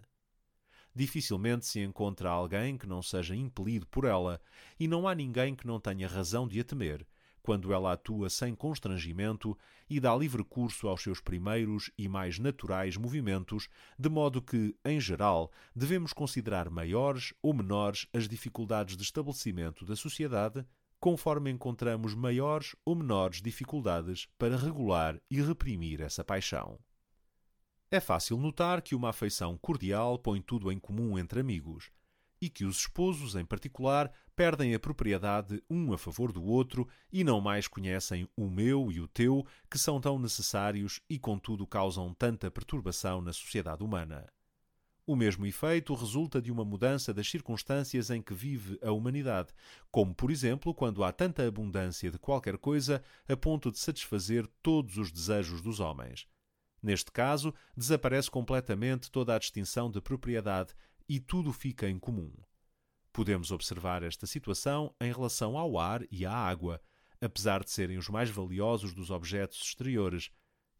Dificilmente 0.93 1.65
se 1.65 1.79
encontra 1.79 2.29
alguém 2.29 2.77
que 2.77 2.85
não 2.85 3.01
seja 3.01 3.35
impelido 3.35 3.87
por 3.87 4.05
ela, 4.05 4.39
e 4.79 4.87
não 4.87 5.07
há 5.07 5.15
ninguém 5.15 5.55
que 5.55 5.65
não 5.65 5.79
tenha 5.79 6.07
razão 6.07 6.47
de 6.47 6.59
a 6.59 6.63
temer, 6.63 7.03
quando 7.47 7.71
ela 7.71 7.93
atua 7.93 8.29
sem 8.29 8.53
constrangimento 8.53 9.57
e 9.89 10.01
dá 10.01 10.13
livre 10.13 10.43
curso 10.43 10.89
aos 10.89 11.01
seus 11.01 11.21
primeiros 11.21 11.89
e 11.97 12.05
mais 12.05 12.37
naturais 12.37 12.97
movimentos, 12.97 13.69
de 13.97 14.09
modo 14.09 14.41
que, 14.41 14.75
em 14.83 14.99
geral, 14.99 15.49
devemos 15.73 16.11
considerar 16.11 16.69
maiores 16.69 17.33
ou 17.41 17.53
menores 17.53 18.05
as 18.13 18.27
dificuldades 18.27 18.97
de 18.97 19.03
estabelecimento 19.03 19.85
da 19.85 19.95
sociedade, 19.95 20.65
conforme 20.99 21.49
encontramos 21.49 22.13
maiores 22.13 22.75
ou 22.83 22.93
menores 22.93 23.41
dificuldades 23.41 24.27
para 24.37 24.57
regular 24.57 25.17
e 25.31 25.41
reprimir 25.41 26.01
essa 26.01 26.25
paixão. 26.25 26.77
É 27.89 28.01
fácil 28.01 28.35
notar 28.35 28.81
que 28.81 28.93
uma 28.93 29.11
afeição 29.11 29.57
cordial 29.57 30.19
põe 30.19 30.41
tudo 30.41 30.69
em 30.69 30.77
comum 30.77 31.17
entre 31.17 31.39
amigos, 31.39 31.91
e 32.41 32.49
que 32.49 32.65
os 32.65 32.77
esposos, 32.77 33.35
em 33.35 33.45
particular, 33.45 34.11
perdem 34.35 34.73
a 34.73 34.79
propriedade 34.79 35.61
um 35.69 35.93
a 35.93 35.97
favor 35.97 36.31
do 36.31 36.43
outro 36.43 36.87
e 37.11 37.23
não 37.23 37.41
mais 37.41 37.67
conhecem 37.67 38.29
o 38.35 38.49
meu 38.49 38.91
e 38.91 38.99
o 38.99 39.07
teu, 39.07 39.45
que 39.69 39.79
são 39.79 39.99
tão 39.99 40.19
necessários 40.19 41.01
e, 41.09 41.17
contudo, 41.17 41.65
causam 41.65 42.13
tanta 42.13 42.51
perturbação 42.51 43.21
na 43.21 43.33
sociedade 43.33 43.83
humana. 43.83 44.27
O 45.07 45.15
mesmo 45.15 45.45
efeito 45.45 45.93
resulta 45.93 46.41
de 46.41 46.51
uma 46.51 46.65
mudança 46.65 47.13
das 47.13 47.29
circunstâncias 47.29 48.09
em 48.09 48.21
que 48.21 48.33
vive 48.33 48.77
a 48.83 48.91
humanidade, 48.91 49.53
como, 49.89 50.13
por 50.13 50.29
exemplo, 50.29 50.73
quando 50.73 51.01
há 51.01 51.13
tanta 51.13 51.47
abundância 51.47 52.11
de 52.11 52.19
qualquer 52.19 52.57
coisa 52.57 53.01
a 53.25 53.37
ponto 53.37 53.71
de 53.71 53.79
satisfazer 53.79 54.45
todos 54.61 54.97
os 54.97 55.09
desejos 55.09 55.61
dos 55.61 55.79
homens. 55.79 56.27
Neste 56.83 57.09
caso, 57.09 57.53
desaparece 57.75 58.29
completamente 58.29 59.09
toda 59.09 59.33
a 59.33 59.39
distinção 59.39 59.89
de 59.89 60.01
propriedade 60.01 60.73
e 61.07 61.19
tudo 61.19 61.53
fica 61.53 61.89
em 61.89 61.97
comum. 61.97 62.31
Podemos 63.11 63.51
observar 63.51 64.03
esta 64.03 64.27
situação 64.27 64.93
em 65.01 65.11
relação 65.11 65.57
ao 65.57 65.79
ar 65.79 66.01
e 66.11 66.25
à 66.25 66.31
água, 66.31 66.81
apesar 67.19 67.63
de 67.63 67.71
serem 67.71 67.97
os 67.97 68.09
mais 68.09 68.29
valiosos 68.29 68.93
dos 68.93 69.09
objetos 69.09 69.59
exteriores, 69.61 70.29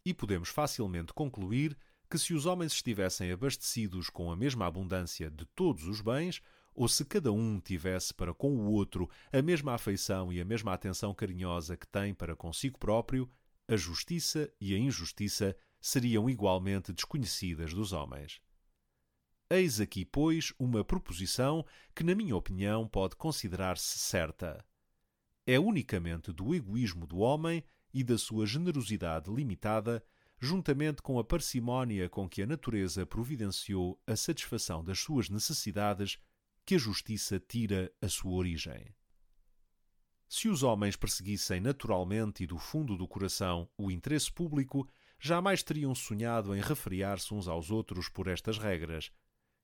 e 0.06 0.14
podemos 0.14 0.50
facilmente 0.50 1.14
concluir 1.14 1.78
que 2.10 2.18
se 2.18 2.34
os 2.34 2.46
homens 2.46 2.74
estivessem 2.74 3.32
abastecidos 3.32 4.10
com 4.10 4.32
a 4.32 4.36
mesma 4.36 4.66
abundância 4.66 5.30
de 5.30 5.46
todos 5.48 5.86
os 5.86 6.00
bens, 6.00 6.42
ou 6.74 6.88
se 6.88 7.04
cada 7.04 7.32
um 7.32 7.60
tivesse 7.60 8.14
para 8.14 8.34
com 8.34 8.56
o 8.56 8.72
outro 8.72 9.10
a 9.34 9.42
mesma 9.42 9.74
afeição 9.74 10.32
e 10.32 10.40
a 10.40 10.46
mesma 10.46 10.74
atenção 10.74 11.14
carinhosa 11.14 11.76
que 11.76 11.88
tem 11.88 12.14
para 12.14 12.36
consigo 12.36 12.78
próprio, 12.78 13.30
a 13.68 13.76
justiça 13.76 14.50
e 14.62 14.74
a 14.74 14.78
injustiça 14.78 15.58
seriam 15.82 16.30
igualmente 16.30 16.94
desconhecidas 16.94 17.74
dos 17.74 17.92
homens. 17.92 18.40
Eis 19.50 19.80
aqui, 19.80 20.04
pois, 20.04 20.54
uma 20.60 20.84
proposição 20.84 21.66
que, 21.96 22.04
na 22.04 22.14
minha 22.14 22.36
opinião, 22.36 22.86
pode 22.86 23.16
considerar-se 23.16 23.98
certa. 23.98 24.64
É 25.46 25.58
unicamente 25.58 26.34
do 26.34 26.54
egoísmo 26.54 27.08
do 27.08 27.20
homem 27.20 27.64
e 27.94 28.04
da 28.04 28.18
sua 28.18 28.46
generosidade 28.46 29.34
limitada, 29.34 30.04
juntamente 30.38 31.02
com 31.02 31.18
a 31.18 31.24
parcimónia 31.24 32.10
com 32.10 32.28
que 32.28 32.42
a 32.42 32.46
natureza 32.46 33.06
providenciou 33.06 33.98
a 34.06 34.18
satisfação 34.18 34.84
das 34.84 35.00
suas 35.00 35.30
necessidades, 35.30 36.20
que 36.66 36.76
a 36.76 36.78
justiça 36.78 37.40
tira 37.40 37.90
a 38.02 38.10
sua 38.10 38.34
origem. 38.34 38.94
Se 40.28 40.50
os 40.50 40.62
homens 40.62 40.98
perseguissem 40.98 41.62
naturalmente 41.62 42.44
e 42.44 42.48
do 42.48 42.58
fundo 42.58 42.98
do 42.98 43.08
coração 43.08 43.70
o 43.78 43.90
interesse 43.90 44.30
público, 44.30 44.86
jamais 45.18 45.64
teriam 45.64 45.96
sonhado 45.96 46.54
em 46.54 46.60
refriar-se 46.60 47.34
uns 47.34 47.48
aos 47.48 47.72
outros 47.72 48.10
por 48.10 48.28
estas 48.28 48.58
regras, 48.58 49.10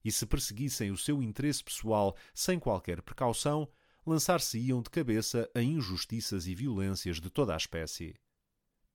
e 0.04 0.12
se 0.12 0.26
perseguissem 0.26 0.90
o 0.90 0.96
seu 0.96 1.22
interesse 1.22 1.64
pessoal 1.64 2.16
sem 2.34 2.58
qualquer 2.58 3.00
precaução, 3.00 3.68
lançar-se-iam 4.06 4.82
de 4.82 4.90
cabeça 4.90 5.50
a 5.54 5.62
injustiças 5.62 6.46
e 6.46 6.54
violências 6.54 7.20
de 7.20 7.30
toda 7.30 7.54
a 7.54 7.56
espécie. 7.56 8.14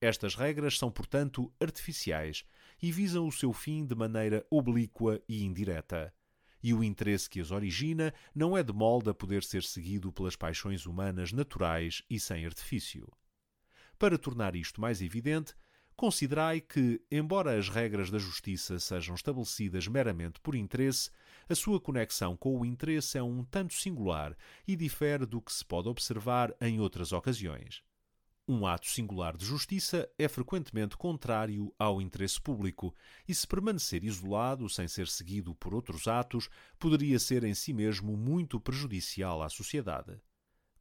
Estas 0.00 0.34
regras 0.34 0.78
são, 0.78 0.90
portanto, 0.90 1.52
artificiais 1.60 2.44
e 2.80 2.90
visam 2.90 3.26
o 3.26 3.32
seu 3.32 3.52
fim 3.52 3.84
de 3.84 3.94
maneira 3.94 4.46
oblíqua 4.48 5.20
e 5.28 5.44
indireta. 5.44 6.14
E 6.62 6.72
o 6.72 6.84
interesse 6.84 7.28
que 7.28 7.40
as 7.40 7.50
origina 7.50 8.14
não 8.34 8.56
é 8.56 8.62
de 8.62 8.72
molde 8.72 9.10
a 9.10 9.14
poder 9.14 9.42
ser 9.42 9.62
seguido 9.62 10.12
pelas 10.12 10.36
paixões 10.36 10.86
humanas 10.86 11.32
naturais 11.32 12.02
e 12.08 12.20
sem 12.20 12.46
artifício. 12.46 13.10
Para 13.98 14.18
tornar 14.18 14.54
isto 14.54 14.80
mais 14.80 15.02
evidente, 15.02 15.54
Considerai 16.00 16.62
que, 16.62 16.98
embora 17.10 17.58
as 17.58 17.68
regras 17.68 18.10
da 18.10 18.18
justiça 18.18 18.78
sejam 18.78 19.14
estabelecidas 19.14 19.86
meramente 19.86 20.40
por 20.40 20.54
interesse, 20.54 21.10
a 21.46 21.54
sua 21.54 21.78
conexão 21.78 22.34
com 22.34 22.58
o 22.58 22.64
interesse 22.64 23.18
é 23.18 23.22
um 23.22 23.44
tanto 23.44 23.74
singular 23.74 24.34
e 24.66 24.74
difere 24.74 25.26
do 25.26 25.42
que 25.42 25.52
se 25.52 25.62
pode 25.62 25.90
observar 25.90 26.56
em 26.58 26.80
outras 26.80 27.12
ocasiões. 27.12 27.82
Um 28.48 28.66
ato 28.66 28.88
singular 28.88 29.36
de 29.36 29.44
justiça 29.44 30.08
é 30.18 30.26
frequentemente 30.26 30.96
contrário 30.96 31.70
ao 31.78 32.00
interesse 32.00 32.40
público, 32.40 32.94
e 33.28 33.34
se 33.34 33.46
permanecer 33.46 34.02
isolado 34.02 34.70
sem 34.70 34.88
ser 34.88 35.06
seguido 35.06 35.54
por 35.54 35.74
outros 35.74 36.08
atos, 36.08 36.48
poderia 36.78 37.18
ser 37.18 37.44
em 37.44 37.52
si 37.52 37.74
mesmo 37.74 38.16
muito 38.16 38.58
prejudicial 38.58 39.42
à 39.42 39.50
sociedade. 39.50 40.18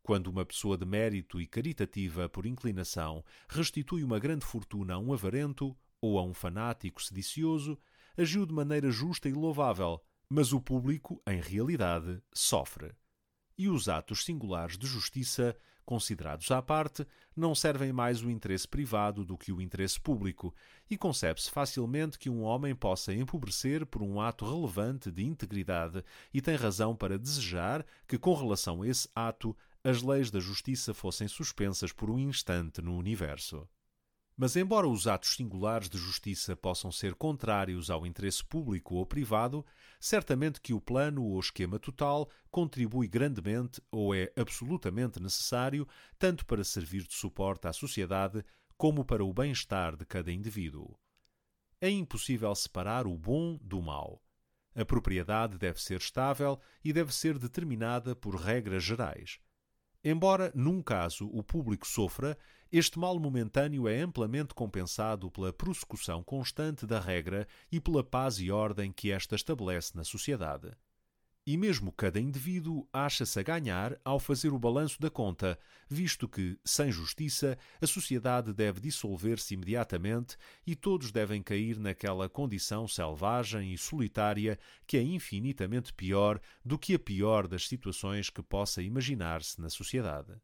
Quando 0.10 0.26
uma 0.26 0.44
pessoa 0.44 0.76
de 0.76 0.88
mérito 0.88 1.40
e 1.40 1.46
caritativa 1.46 2.28
por 2.28 2.48
inclinação 2.48 3.24
restitui 3.48 4.04
uma 4.04 4.18
grande 4.18 4.44
fortuna 4.44 4.96
a 4.96 4.98
um 4.98 5.14
avarento 5.14 5.78
ou 6.02 6.18
a 6.18 6.24
um 6.24 6.34
fanático 6.34 7.00
sedicioso, 7.00 7.78
agiu 8.18 8.44
de 8.44 8.52
maneira 8.52 8.90
justa 8.90 9.30
e 9.30 9.34
louvável, 9.34 10.02
mas 10.28 10.52
o 10.52 10.60
público, 10.60 11.22
em 11.28 11.40
realidade, 11.40 12.20
sofre. 12.34 12.92
E 13.56 13.70
os 13.70 13.88
atos 13.88 14.26
singulares 14.26 14.80
de 14.80 14.88
justiça, 14.88 15.56
considerados 15.86 16.50
à 16.50 16.60
parte, 16.60 17.06
não 17.36 17.54
servem 17.54 17.94
mais 17.94 18.24
o 18.24 18.32
interesse 18.32 18.68
privado 18.68 19.24
do 19.24 19.38
que 19.38 19.52
o 19.52 19.62
interesse 19.62 20.00
público, 20.00 20.56
e 20.90 20.98
concebe-se 20.98 21.52
facilmente 21.52 22.18
que 22.18 22.32
um 22.32 22.42
homem 22.42 22.76
possa 22.76 23.14
empobrecer 23.14 23.86
por 23.86 24.02
um 24.02 24.20
ato 24.20 24.44
relevante 24.44 25.12
de 25.12 25.24
integridade 25.24 26.04
e 26.34 26.42
tem 26.42 26.56
razão 26.56 26.96
para 26.96 27.20
desejar 27.20 27.86
que, 28.08 28.18
com 28.18 28.34
relação 28.34 28.82
a 28.82 28.88
esse 28.88 29.08
ato, 29.14 29.56
as 29.90 30.04
leis 30.04 30.30
da 30.30 30.40
justiça 30.40 30.94
fossem 30.94 31.28
suspensas 31.28 31.92
por 31.92 32.12
um 32.12 32.20
instante 32.20 32.80
no 32.80 32.96
universo. 32.96 33.68
Mas, 34.38 34.56
embora 34.56 34.88
os 34.88 35.08
atos 35.08 35.34
singulares 35.34 35.90
de 35.90 35.98
justiça 35.98 36.56
possam 36.56 36.92
ser 36.92 37.16
contrários 37.16 37.90
ao 37.90 38.06
interesse 38.06 38.46
público 38.46 38.96
ou 38.96 39.06
privado, 39.06 39.66
certamente 40.00 40.62
que 40.62 40.74
o 40.74 40.80
plano 40.80 41.24
ou 41.24 41.40
esquema 41.40 41.78
total 41.78 42.30
contribui 42.50 43.08
grandemente 43.08 43.82
ou 43.92 44.16
é 44.16 44.32
absolutamente 44.38 45.20
necessário 45.20 45.88
tanto 46.18 46.46
para 46.46 46.64
servir 46.64 47.04
de 47.04 47.16
suporte 47.16 47.68
à 47.68 47.74
sociedade 47.74 48.46
como 48.78 49.04
para 49.04 49.26
o 49.26 49.34
bem-estar 49.34 49.98
de 49.98 50.06
cada 50.06 50.32
indivíduo. 50.32 50.98
É 51.82 51.90
impossível 51.90 52.54
separar 52.56 53.08
o 53.08 53.18
bom 53.18 53.58
do 53.62 53.82
mau. 53.82 54.24
A 54.74 54.86
propriedade 54.86 55.58
deve 55.58 55.82
ser 55.82 55.98
estável 55.98 56.62
e 56.82 56.94
deve 56.94 57.14
ser 57.14 57.38
determinada 57.38 58.16
por 58.16 58.36
regras 58.36 58.84
gerais 58.84 59.40
Embora, 60.04 60.52
num 60.56 60.82
caso, 60.82 61.28
o 61.28 61.44
público 61.44 61.86
sofra, 61.86 62.38
este 62.72 62.98
mal 62.98 63.20
momentâneo 63.20 63.88
é 63.88 64.00
amplamente 64.00 64.54
compensado 64.54 65.30
pela 65.30 65.52
prossecução 65.52 66.24
constante 66.24 66.86
da 66.86 67.00
regra 67.00 67.46
e 67.70 67.82
pela 67.82 68.04
paz 68.04 68.40
e 68.40 68.50
ordem 68.50 68.94
que 68.94 69.12
esta 69.12 69.36
estabelece 69.36 69.98
na 69.98 70.06
sociedade. 70.06 70.72
E 71.50 71.58
mesmo 71.58 71.92
cada 71.92 72.20
indivíduo 72.20 72.88
acha-se 72.94 73.40
a 73.40 73.42
ganhar 73.42 74.00
ao 74.06 74.20
fazer 74.20 74.54
o 74.54 74.60
balanço 74.60 75.02
da 75.02 75.10
conta, 75.10 75.58
visto 75.90 76.30
que, 76.30 76.60
sem 76.64 76.92
justiça, 76.92 77.58
a 77.82 77.88
sociedade 77.88 78.54
deve 78.54 78.80
dissolver-se 78.80 79.56
imediatamente 79.56 80.38
e 80.64 80.76
todos 80.76 81.12
devem 81.12 81.42
cair 81.42 81.80
naquela 81.80 82.30
condição 82.30 82.88
selvagem 82.88 83.74
e 83.74 83.80
solitária 83.80 84.60
que 84.86 84.96
é 84.96 85.02
infinitamente 85.02 85.92
pior 85.92 86.40
do 86.64 86.78
que 86.78 86.94
a 86.94 87.00
pior 87.00 87.48
das 87.48 87.68
situações 87.68 88.30
que 88.30 88.44
possa 88.44 88.84
imaginar-se 88.84 89.60
na 89.60 89.72
sociedade. 89.72 90.40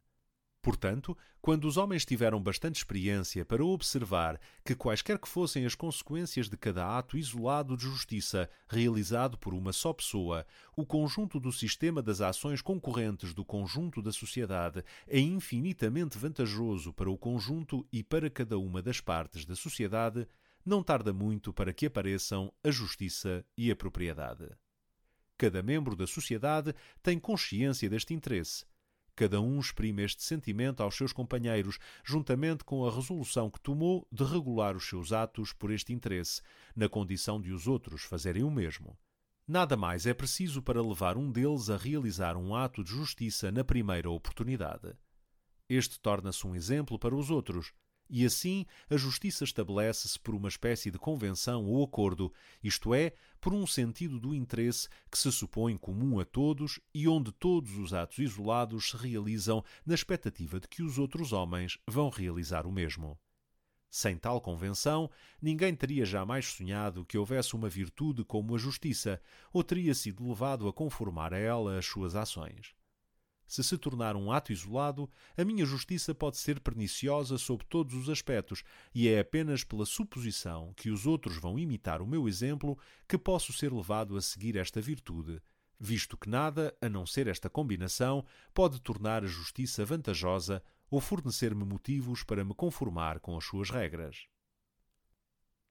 Portanto, 0.65 1.15
quando 1.39 1.65
os 1.65 1.77
homens 1.77 2.03
tiveram 2.03 2.41
bastante 2.41 2.77
experiência 2.77 3.45
para 3.45 3.63
observar 3.63 4.41
que, 4.65 4.73
quaisquer 4.73 5.19
que 5.19 5.29
fossem 5.29 5.63
as 5.63 5.75
consequências 5.75 6.49
de 6.49 6.57
cada 6.57 6.97
ato 6.97 7.19
isolado 7.19 7.77
de 7.77 7.83
justiça 7.83 8.49
realizado 8.67 9.37
por 9.37 9.53
uma 9.53 9.71
só 9.71 9.93
pessoa, 9.93 10.43
o 10.75 10.83
conjunto 10.83 11.39
do 11.39 11.51
sistema 11.51 12.01
das 12.01 12.19
ações 12.19 12.63
concorrentes 12.63 13.31
do 13.31 13.45
conjunto 13.45 14.01
da 14.01 14.11
sociedade 14.11 14.83
é 15.07 15.19
infinitamente 15.19 16.17
vantajoso 16.17 16.91
para 16.91 17.11
o 17.11 17.17
conjunto 17.17 17.87
e 17.93 18.01
para 18.01 18.27
cada 18.27 18.57
uma 18.57 18.81
das 18.81 18.99
partes 18.99 19.45
da 19.45 19.55
sociedade, 19.55 20.27
não 20.65 20.81
tarda 20.81 21.13
muito 21.13 21.53
para 21.53 21.73
que 21.73 21.85
apareçam 21.85 22.51
a 22.63 22.71
justiça 22.71 23.45
e 23.55 23.69
a 23.69 23.75
propriedade. 23.75 24.49
Cada 25.37 25.61
membro 25.61 25.95
da 25.95 26.07
sociedade 26.07 26.73
tem 27.03 27.19
consciência 27.19 27.87
deste 27.87 28.15
interesse. 28.15 28.65
Cada 29.15 29.39
um 29.39 29.59
exprime 29.59 30.03
este 30.03 30.23
sentimento 30.23 30.83
aos 30.83 30.95
seus 30.95 31.13
companheiros, 31.13 31.79
juntamente 32.03 32.65
com 32.65 32.85
a 32.85 32.93
resolução 32.93 33.49
que 33.49 33.61
tomou 33.61 34.05
de 34.11 34.25
regular 34.25 34.75
os 34.75 34.87
seus 34.87 35.13
atos 35.13 35.53
por 35.53 35.71
este 35.71 35.93
interesse, 35.93 36.41
na 36.75 36.89
condição 36.89 37.39
de 37.39 37.53
os 37.53 37.65
outros 37.65 38.03
fazerem 38.03 38.43
o 38.43 38.51
mesmo. 38.51 38.97
Nada 39.47 39.77
mais 39.77 40.05
é 40.05 40.13
preciso 40.13 40.61
para 40.61 40.81
levar 40.81 41.17
um 41.17 41.31
deles 41.31 41.69
a 41.69 41.77
realizar 41.77 42.35
um 42.35 42.53
ato 42.53 42.83
de 42.83 42.89
justiça 42.89 43.51
na 43.51 43.63
primeira 43.63 44.09
oportunidade. 44.09 44.93
Este 45.69 45.99
torna-se 45.99 46.45
um 46.45 46.55
exemplo 46.55 46.99
para 46.99 47.15
os 47.15 47.29
outros, 47.29 47.71
e 48.09 48.25
assim 48.25 48.65
a 48.89 48.97
justiça 48.97 49.43
estabelece-se 49.43 50.19
por 50.19 50.35
uma 50.35 50.47
espécie 50.47 50.91
de 50.91 50.97
convenção 50.97 51.65
ou 51.65 51.83
acordo, 51.83 52.31
isto 52.63 52.93
é, 52.93 53.13
por 53.39 53.53
um 53.53 53.65
sentido 53.67 54.19
do 54.19 54.33
interesse 54.33 54.87
que 55.11 55.17
se 55.17 55.31
supõe 55.31 55.77
comum 55.77 56.19
a 56.19 56.25
todos 56.25 56.79
e 56.93 57.07
onde 57.07 57.31
todos 57.31 57.77
os 57.77 57.93
atos 57.93 58.19
isolados 58.19 58.89
se 58.89 58.97
realizam 58.97 59.63
na 59.85 59.93
expectativa 59.93 60.59
de 60.59 60.67
que 60.67 60.83
os 60.83 60.97
outros 60.97 61.33
homens 61.33 61.77
vão 61.87 62.09
realizar 62.09 62.65
o 62.65 62.71
mesmo. 62.71 63.17
Sem 63.89 64.17
tal 64.17 64.41
convenção, 64.41 65.09
ninguém 65.41 65.73
teria 65.73 66.05
jamais 66.05 66.45
sonhado 66.47 67.05
que 67.05 67.17
houvesse 67.17 67.55
uma 67.55 67.69
virtude 67.69 68.25
como 68.25 68.53
a 68.53 68.57
justiça, 68.57 69.21
ou 69.53 69.63
teria 69.63 69.95
sido 69.95 70.27
levado 70.27 70.67
a 70.67 70.73
conformar 70.73 71.33
a 71.33 71.37
ela 71.37 71.77
as 71.77 71.85
suas 71.85 72.13
ações. 72.13 72.75
Se 73.47 73.63
se 73.63 73.77
tornar 73.77 74.15
um 74.15 74.31
ato 74.31 74.51
isolado, 74.51 75.09
a 75.37 75.43
minha 75.43 75.65
justiça 75.65 76.15
pode 76.15 76.37
ser 76.37 76.59
perniciosa 76.59 77.37
sob 77.37 77.63
todos 77.65 77.93
os 77.93 78.09
aspectos, 78.09 78.63
e 78.93 79.07
é 79.07 79.19
apenas 79.19 79.63
pela 79.63 79.85
suposição 79.85 80.73
que 80.75 80.89
os 80.89 81.05
outros 81.05 81.37
vão 81.37 81.59
imitar 81.59 82.01
o 82.01 82.07
meu 82.07 82.27
exemplo 82.27 82.77
que 83.07 83.17
posso 83.17 83.53
ser 83.53 83.71
levado 83.71 84.17
a 84.17 84.21
seguir 84.21 84.57
esta 84.57 84.81
virtude, 84.81 85.41
visto 85.79 86.17
que 86.17 86.29
nada, 86.29 86.75
a 86.81 86.89
não 86.89 87.05
ser 87.05 87.27
esta 87.27 87.49
combinação, 87.49 88.25
pode 88.53 88.81
tornar 88.81 89.23
a 89.23 89.27
justiça 89.27 89.85
vantajosa 89.85 90.63
ou 90.89 90.99
fornecer-me 90.99 91.65
motivos 91.65 92.23
para 92.23 92.43
me 92.43 92.53
conformar 92.53 93.19
com 93.19 93.37
as 93.37 93.43
suas 93.43 93.69
regras. 93.69 94.27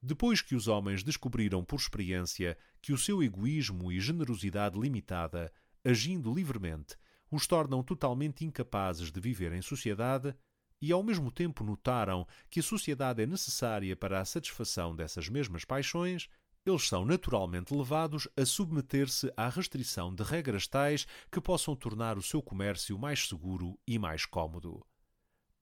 Depois 0.01 0.41
que 0.41 0.55
os 0.55 0.67
homens 0.67 1.03
descobriram 1.03 1.63
por 1.63 1.79
experiência 1.79 2.57
que 2.81 2.93
o 2.93 2.97
seu 2.97 3.23
egoísmo 3.23 3.91
e 3.91 3.99
generosidade 3.99 4.79
limitada, 4.79 5.51
agindo 5.83 6.33
livremente, 6.33 6.95
os 7.31 7.47
tornam 7.47 7.83
totalmente 7.83 8.45
incapazes 8.45 9.11
de 9.11 9.19
viver 9.19 9.53
em 9.53 9.61
sociedade 9.61 10.35
e 10.81 10.91
ao 10.91 11.03
mesmo 11.03 11.31
tempo 11.31 11.63
notaram 11.63 12.27
que 12.49 12.59
a 12.59 12.63
sociedade 12.63 13.23
é 13.23 13.25
necessária 13.25 13.95
para 13.95 14.19
a 14.19 14.25
satisfação 14.25 14.95
dessas 14.95 15.29
mesmas 15.29 15.65
paixões, 15.65 16.27
eles 16.65 16.87
são 16.87 17.05
naturalmente 17.05 17.73
levados 17.73 18.27
a 18.35 18.45
submeter-se 18.45 19.31
à 19.37 19.47
restrição 19.49 20.13
de 20.13 20.23
regras 20.23 20.67
tais 20.67 21.05
que 21.31 21.39
possam 21.39 21.75
tornar 21.75 22.17
o 22.17 22.23
seu 22.23 22.41
comércio 22.41 22.97
mais 22.97 23.27
seguro 23.27 23.79
e 23.87 23.99
mais 23.99 24.25
cômodo. 24.25 24.85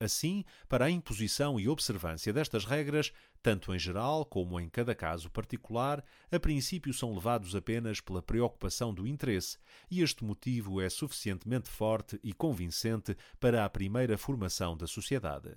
Assim, 0.04 0.44
para 0.68 0.84
a 0.84 0.92
imposição 0.92 1.58
e 1.58 1.70
observância 1.70 2.34
destas 2.34 2.66
regras, 2.66 3.14
tanto 3.42 3.74
em 3.74 3.80
geral 3.80 4.26
como 4.26 4.60
em 4.60 4.68
cada 4.68 4.94
caso 4.94 5.32
particular, 5.32 6.04
a 6.30 6.38
princípio 6.38 6.94
são 6.94 7.14
levados 7.14 7.56
apenas 7.56 8.02
pela 8.02 8.22
preocupação 8.22 8.94
do 8.94 9.08
interesse, 9.08 9.58
e 9.90 10.02
este 10.02 10.26
motivo 10.26 10.82
é 10.82 10.90
suficientemente 10.90 11.70
forte 11.70 12.20
e 12.22 12.34
convincente 12.34 13.16
para 13.40 13.64
a 13.64 13.70
primeira 13.70 14.18
formação 14.18 14.76
da 14.76 14.88
sociedade. 14.88 15.56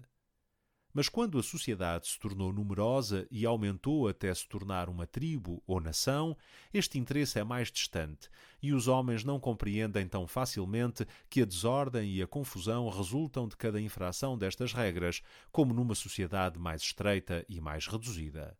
Mas 0.96 1.10
quando 1.10 1.38
a 1.38 1.42
sociedade 1.42 2.08
se 2.08 2.18
tornou 2.18 2.50
numerosa 2.50 3.28
e 3.30 3.44
aumentou 3.44 4.08
até 4.08 4.32
se 4.32 4.48
tornar 4.48 4.88
uma 4.88 5.06
tribo 5.06 5.62
ou 5.66 5.78
nação, 5.78 6.34
este 6.72 6.98
interesse 6.98 7.38
é 7.38 7.44
mais 7.44 7.70
distante 7.70 8.30
e 8.62 8.72
os 8.72 8.88
homens 8.88 9.22
não 9.22 9.38
compreendem 9.38 10.08
tão 10.08 10.26
facilmente 10.26 11.06
que 11.28 11.42
a 11.42 11.44
desordem 11.44 12.10
e 12.10 12.22
a 12.22 12.26
confusão 12.26 12.88
resultam 12.88 13.46
de 13.46 13.58
cada 13.58 13.78
infração 13.78 14.38
destas 14.38 14.72
regras, 14.72 15.20
como 15.52 15.74
numa 15.74 15.94
sociedade 15.94 16.58
mais 16.58 16.80
estreita 16.80 17.44
e 17.46 17.60
mais 17.60 17.86
reduzida. 17.86 18.56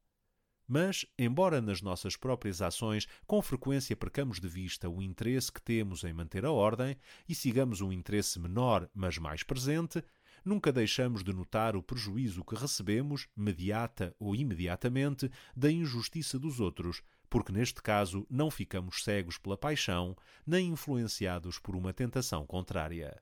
Mas, 0.68 1.06
embora 1.18 1.62
nas 1.62 1.80
nossas 1.80 2.16
próprias 2.16 2.60
ações 2.60 3.08
com 3.26 3.40
frequência 3.40 3.96
percamos 3.96 4.38
de 4.38 4.49
vista 4.49 4.90
o 4.90 5.00
interesse 5.00 5.50
que 5.50 5.62
temos 5.62 6.04
em 6.04 6.12
manter 6.12 6.44
a 6.44 6.52
ordem 6.52 6.99
e 7.26 7.34
sigamos 7.34 7.80
um 7.80 7.90
interesse 7.90 8.38
menor, 8.38 8.90
mas 8.94 9.16
mais 9.16 9.42
presente, 9.42 10.04
nunca 10.47 10.73
deixamos 10.73 11.25
de 11.25 11.32
notar 11.32 11.75
o 11.75 11.82
prejuízo 11.82 12.45
que 12.45 12.54
recebemos, 12.54 13.26
mediata 13.37 14.15
ou 14.19 14.35
imediatamente, 14.35 15.28
da 15.56 15.71
injustiça 15.71 16.39
dos 16.39 16.61
outros, 16.61 17.02
porque 17.28 17.50
neste 17.50 17.82
caso 17.82 18.25
não 18.30 18.49
ficamos 18.49 19.02
cegos 19.02 19.37
pela 19.37 19.59
paixão, 19.59 20.17
nem 20.47 20.69
influenciados 20.69 21.59
por 21.59 21.75
uma 21.75 21.93
tentação 21.93 22.47
contrária. 22.47 23.21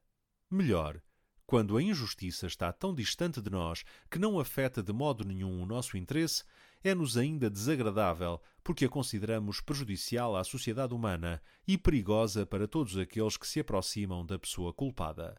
Melhor, 0.51 1.01
quando 1.47 1.77
a 1.77 1.83
injustiça 1.83 2.47
está 2.47 2.71
tão 2.73 2.95
distante 2.95 3.41
de 3.41 3.51
nós 3.51 3.85
que 4.11 4.19
não 4.19 4.39
afeta 4.39 4.83
de 4.83 4.93
modo 4.93 5.25
nenhum 5.25 5.63
o 5.63 5.67
nosso 5.67 5.97
interesse, 5.97 6.45
é-nos 6.83 7.17
ainda 7.17 7.49
desagradável, 7.49 8.41
porque 8.63 8.85
a 8.85 8.89
consideramos 8.89 9.63
prejudicial 9.63 10.37
à 10.37 10.45
sociedade 10.45 10.93
humana 10.93 11.43
e 11.67 11.79
perigosa 11.79 12.45
para 12.45 12.69
todos 12.69 12.99
aqueles 12.99 13.39
que 13.39 13.47
se 13.47 13.61
aproximam 13.61 14.25
da 14.27 14.39
pessoa 14.39 14.75
culpada. 14.75 15.35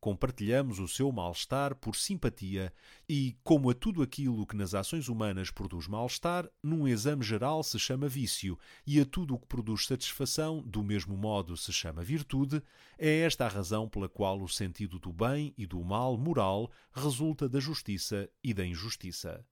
Compartilhamos 0.00 0.78
o 0.78 0.86
seu 0.86 1.10
mal-estar 1.10 1.74
por 1.74 1.96
simpatia 1.96 2.72
e, 3.08 3.36
como 3.42 3.68
a 3.68 3.74
tudo 3.74 4.00
aquilo 4.00 4.46
que 4.46 4.56
nas 4.56 4.72
ações 4.72 5.08
humanas 5.08 5.50
produz 5.50 5.88
mal-estar, 5.88 6.48
num 6.62 6.86
exame 6.86 7.24
geral 7.24 7.64
se 7.64 7.80
chama 7.80 8.08
vício, 8.08 8.56
e 8.86 9.00
a 9.00 9.04
tudo 9.04 9.34
o 9.34 9.38
que 9.40 9.48
produz 9.48 9.86
satisfação, 9.86 10.62
do 10.62 10.84
mesmo 10.84 11.16
modo 11.16 11.56
se 11.56 11.72
chama 11.72 12.04
virtude, 12.04 12.62
é 12.96 13.22
esta 13.22 13.46
a 13.46 13.48
razão 13.48 13.88
pela 13.88 14.08
qual 14.08 14.40
o 14.40 14.48
sentido 14.48 15.00
do 15.00 15.12
bem 15.12 15.52
e 15.58 15.66
do 15.66 15.82
mal 15.82 16.16
moral 16.16 16.70
resulta 16.92 17.48
da 17.48 17.58
justiça 17.58 18.30
e 18.42 18.54
da 18.54 18.64
injustiça. 18.64 19.44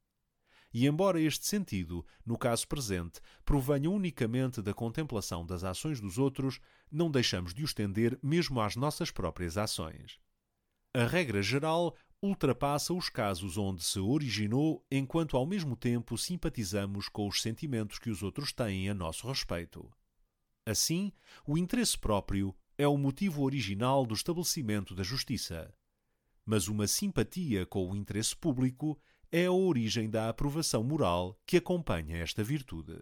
E 0.72 0.86
embora 0.86 1.20
este 1.20 1.44
sentido, 1.44 2.06
no 2.24 2.38
caso 2.38 2.68
presente, 2.68 3.20
provenha 3.44 3.90
unicamente 3.90 4.62
da 4.62 4.72
contemplação 4.72 5.44
das 5.44 5.64
ações 5.64 6.00
dos 6.00 6.18
outros, 6.18 6.60
não 6.88 7.10
deixamos 7.10 7.52
de 7.52 7.62
o 7.62 7.64
estender 7.64 8.16
mesmo 8.22 8.60
às 8.60 8.76
nossas 8.76 9.10
próprias 9.10 9.58
ações 9.58 10.24
a 10.96 11.06
regra 11.06 11.42
geral 11.42 11.94
ultrapassa 12.22 12.94
os 12.94 13.10
casos 13.10 13.58
onde 13.58 13.84
se 13.84 14.00
originou, 14.00 14.82
enquanto 14.90 15.36
ao 15.36 15.44
mesmo 15.44 15.76
tempo 15.76 16.16
simpatizamos 16.16 17.06
com 17.06 17.28
os 17.28 17.42
sentimentos 17.42 17.98
que 17.98 18.08
os 18.08 18.22
outros 18.22 18.50
têm 18.50 18.88
a 18.88 18.94
nosso 18.94 19.28
respeito. 19.28 19.92
Assim, 20.64 21.12
o 21.46 21.58
interesse 21.58 21.98
próprio 21.98 22.56
é 22.78 22.88
o 22.88 22.96
motivo 22.96 23.42
original 23.42 24.06
do 24.06 24.14
estabelecimento 24.14 24.94
da 24.94 25.02
justiça. 25.02 25.70
Mas 26.46 26.66
uma 26.66 26.86
simpatia 26.86 27.66
com 27.66 27.90
o 27.90 27.94
interesse 27.94 28.34
público 28.34 28.98
é 29.30 29.44
a 29.44 29.52
origem 29.52 30.08
da 30.08 30.30
aprovação 30.30 30.82
moral 30.82 31.38
que 31.44 31.58
acompanha 31.58 32.16
esta 32.16 32.42
virtude. 32.42 32.98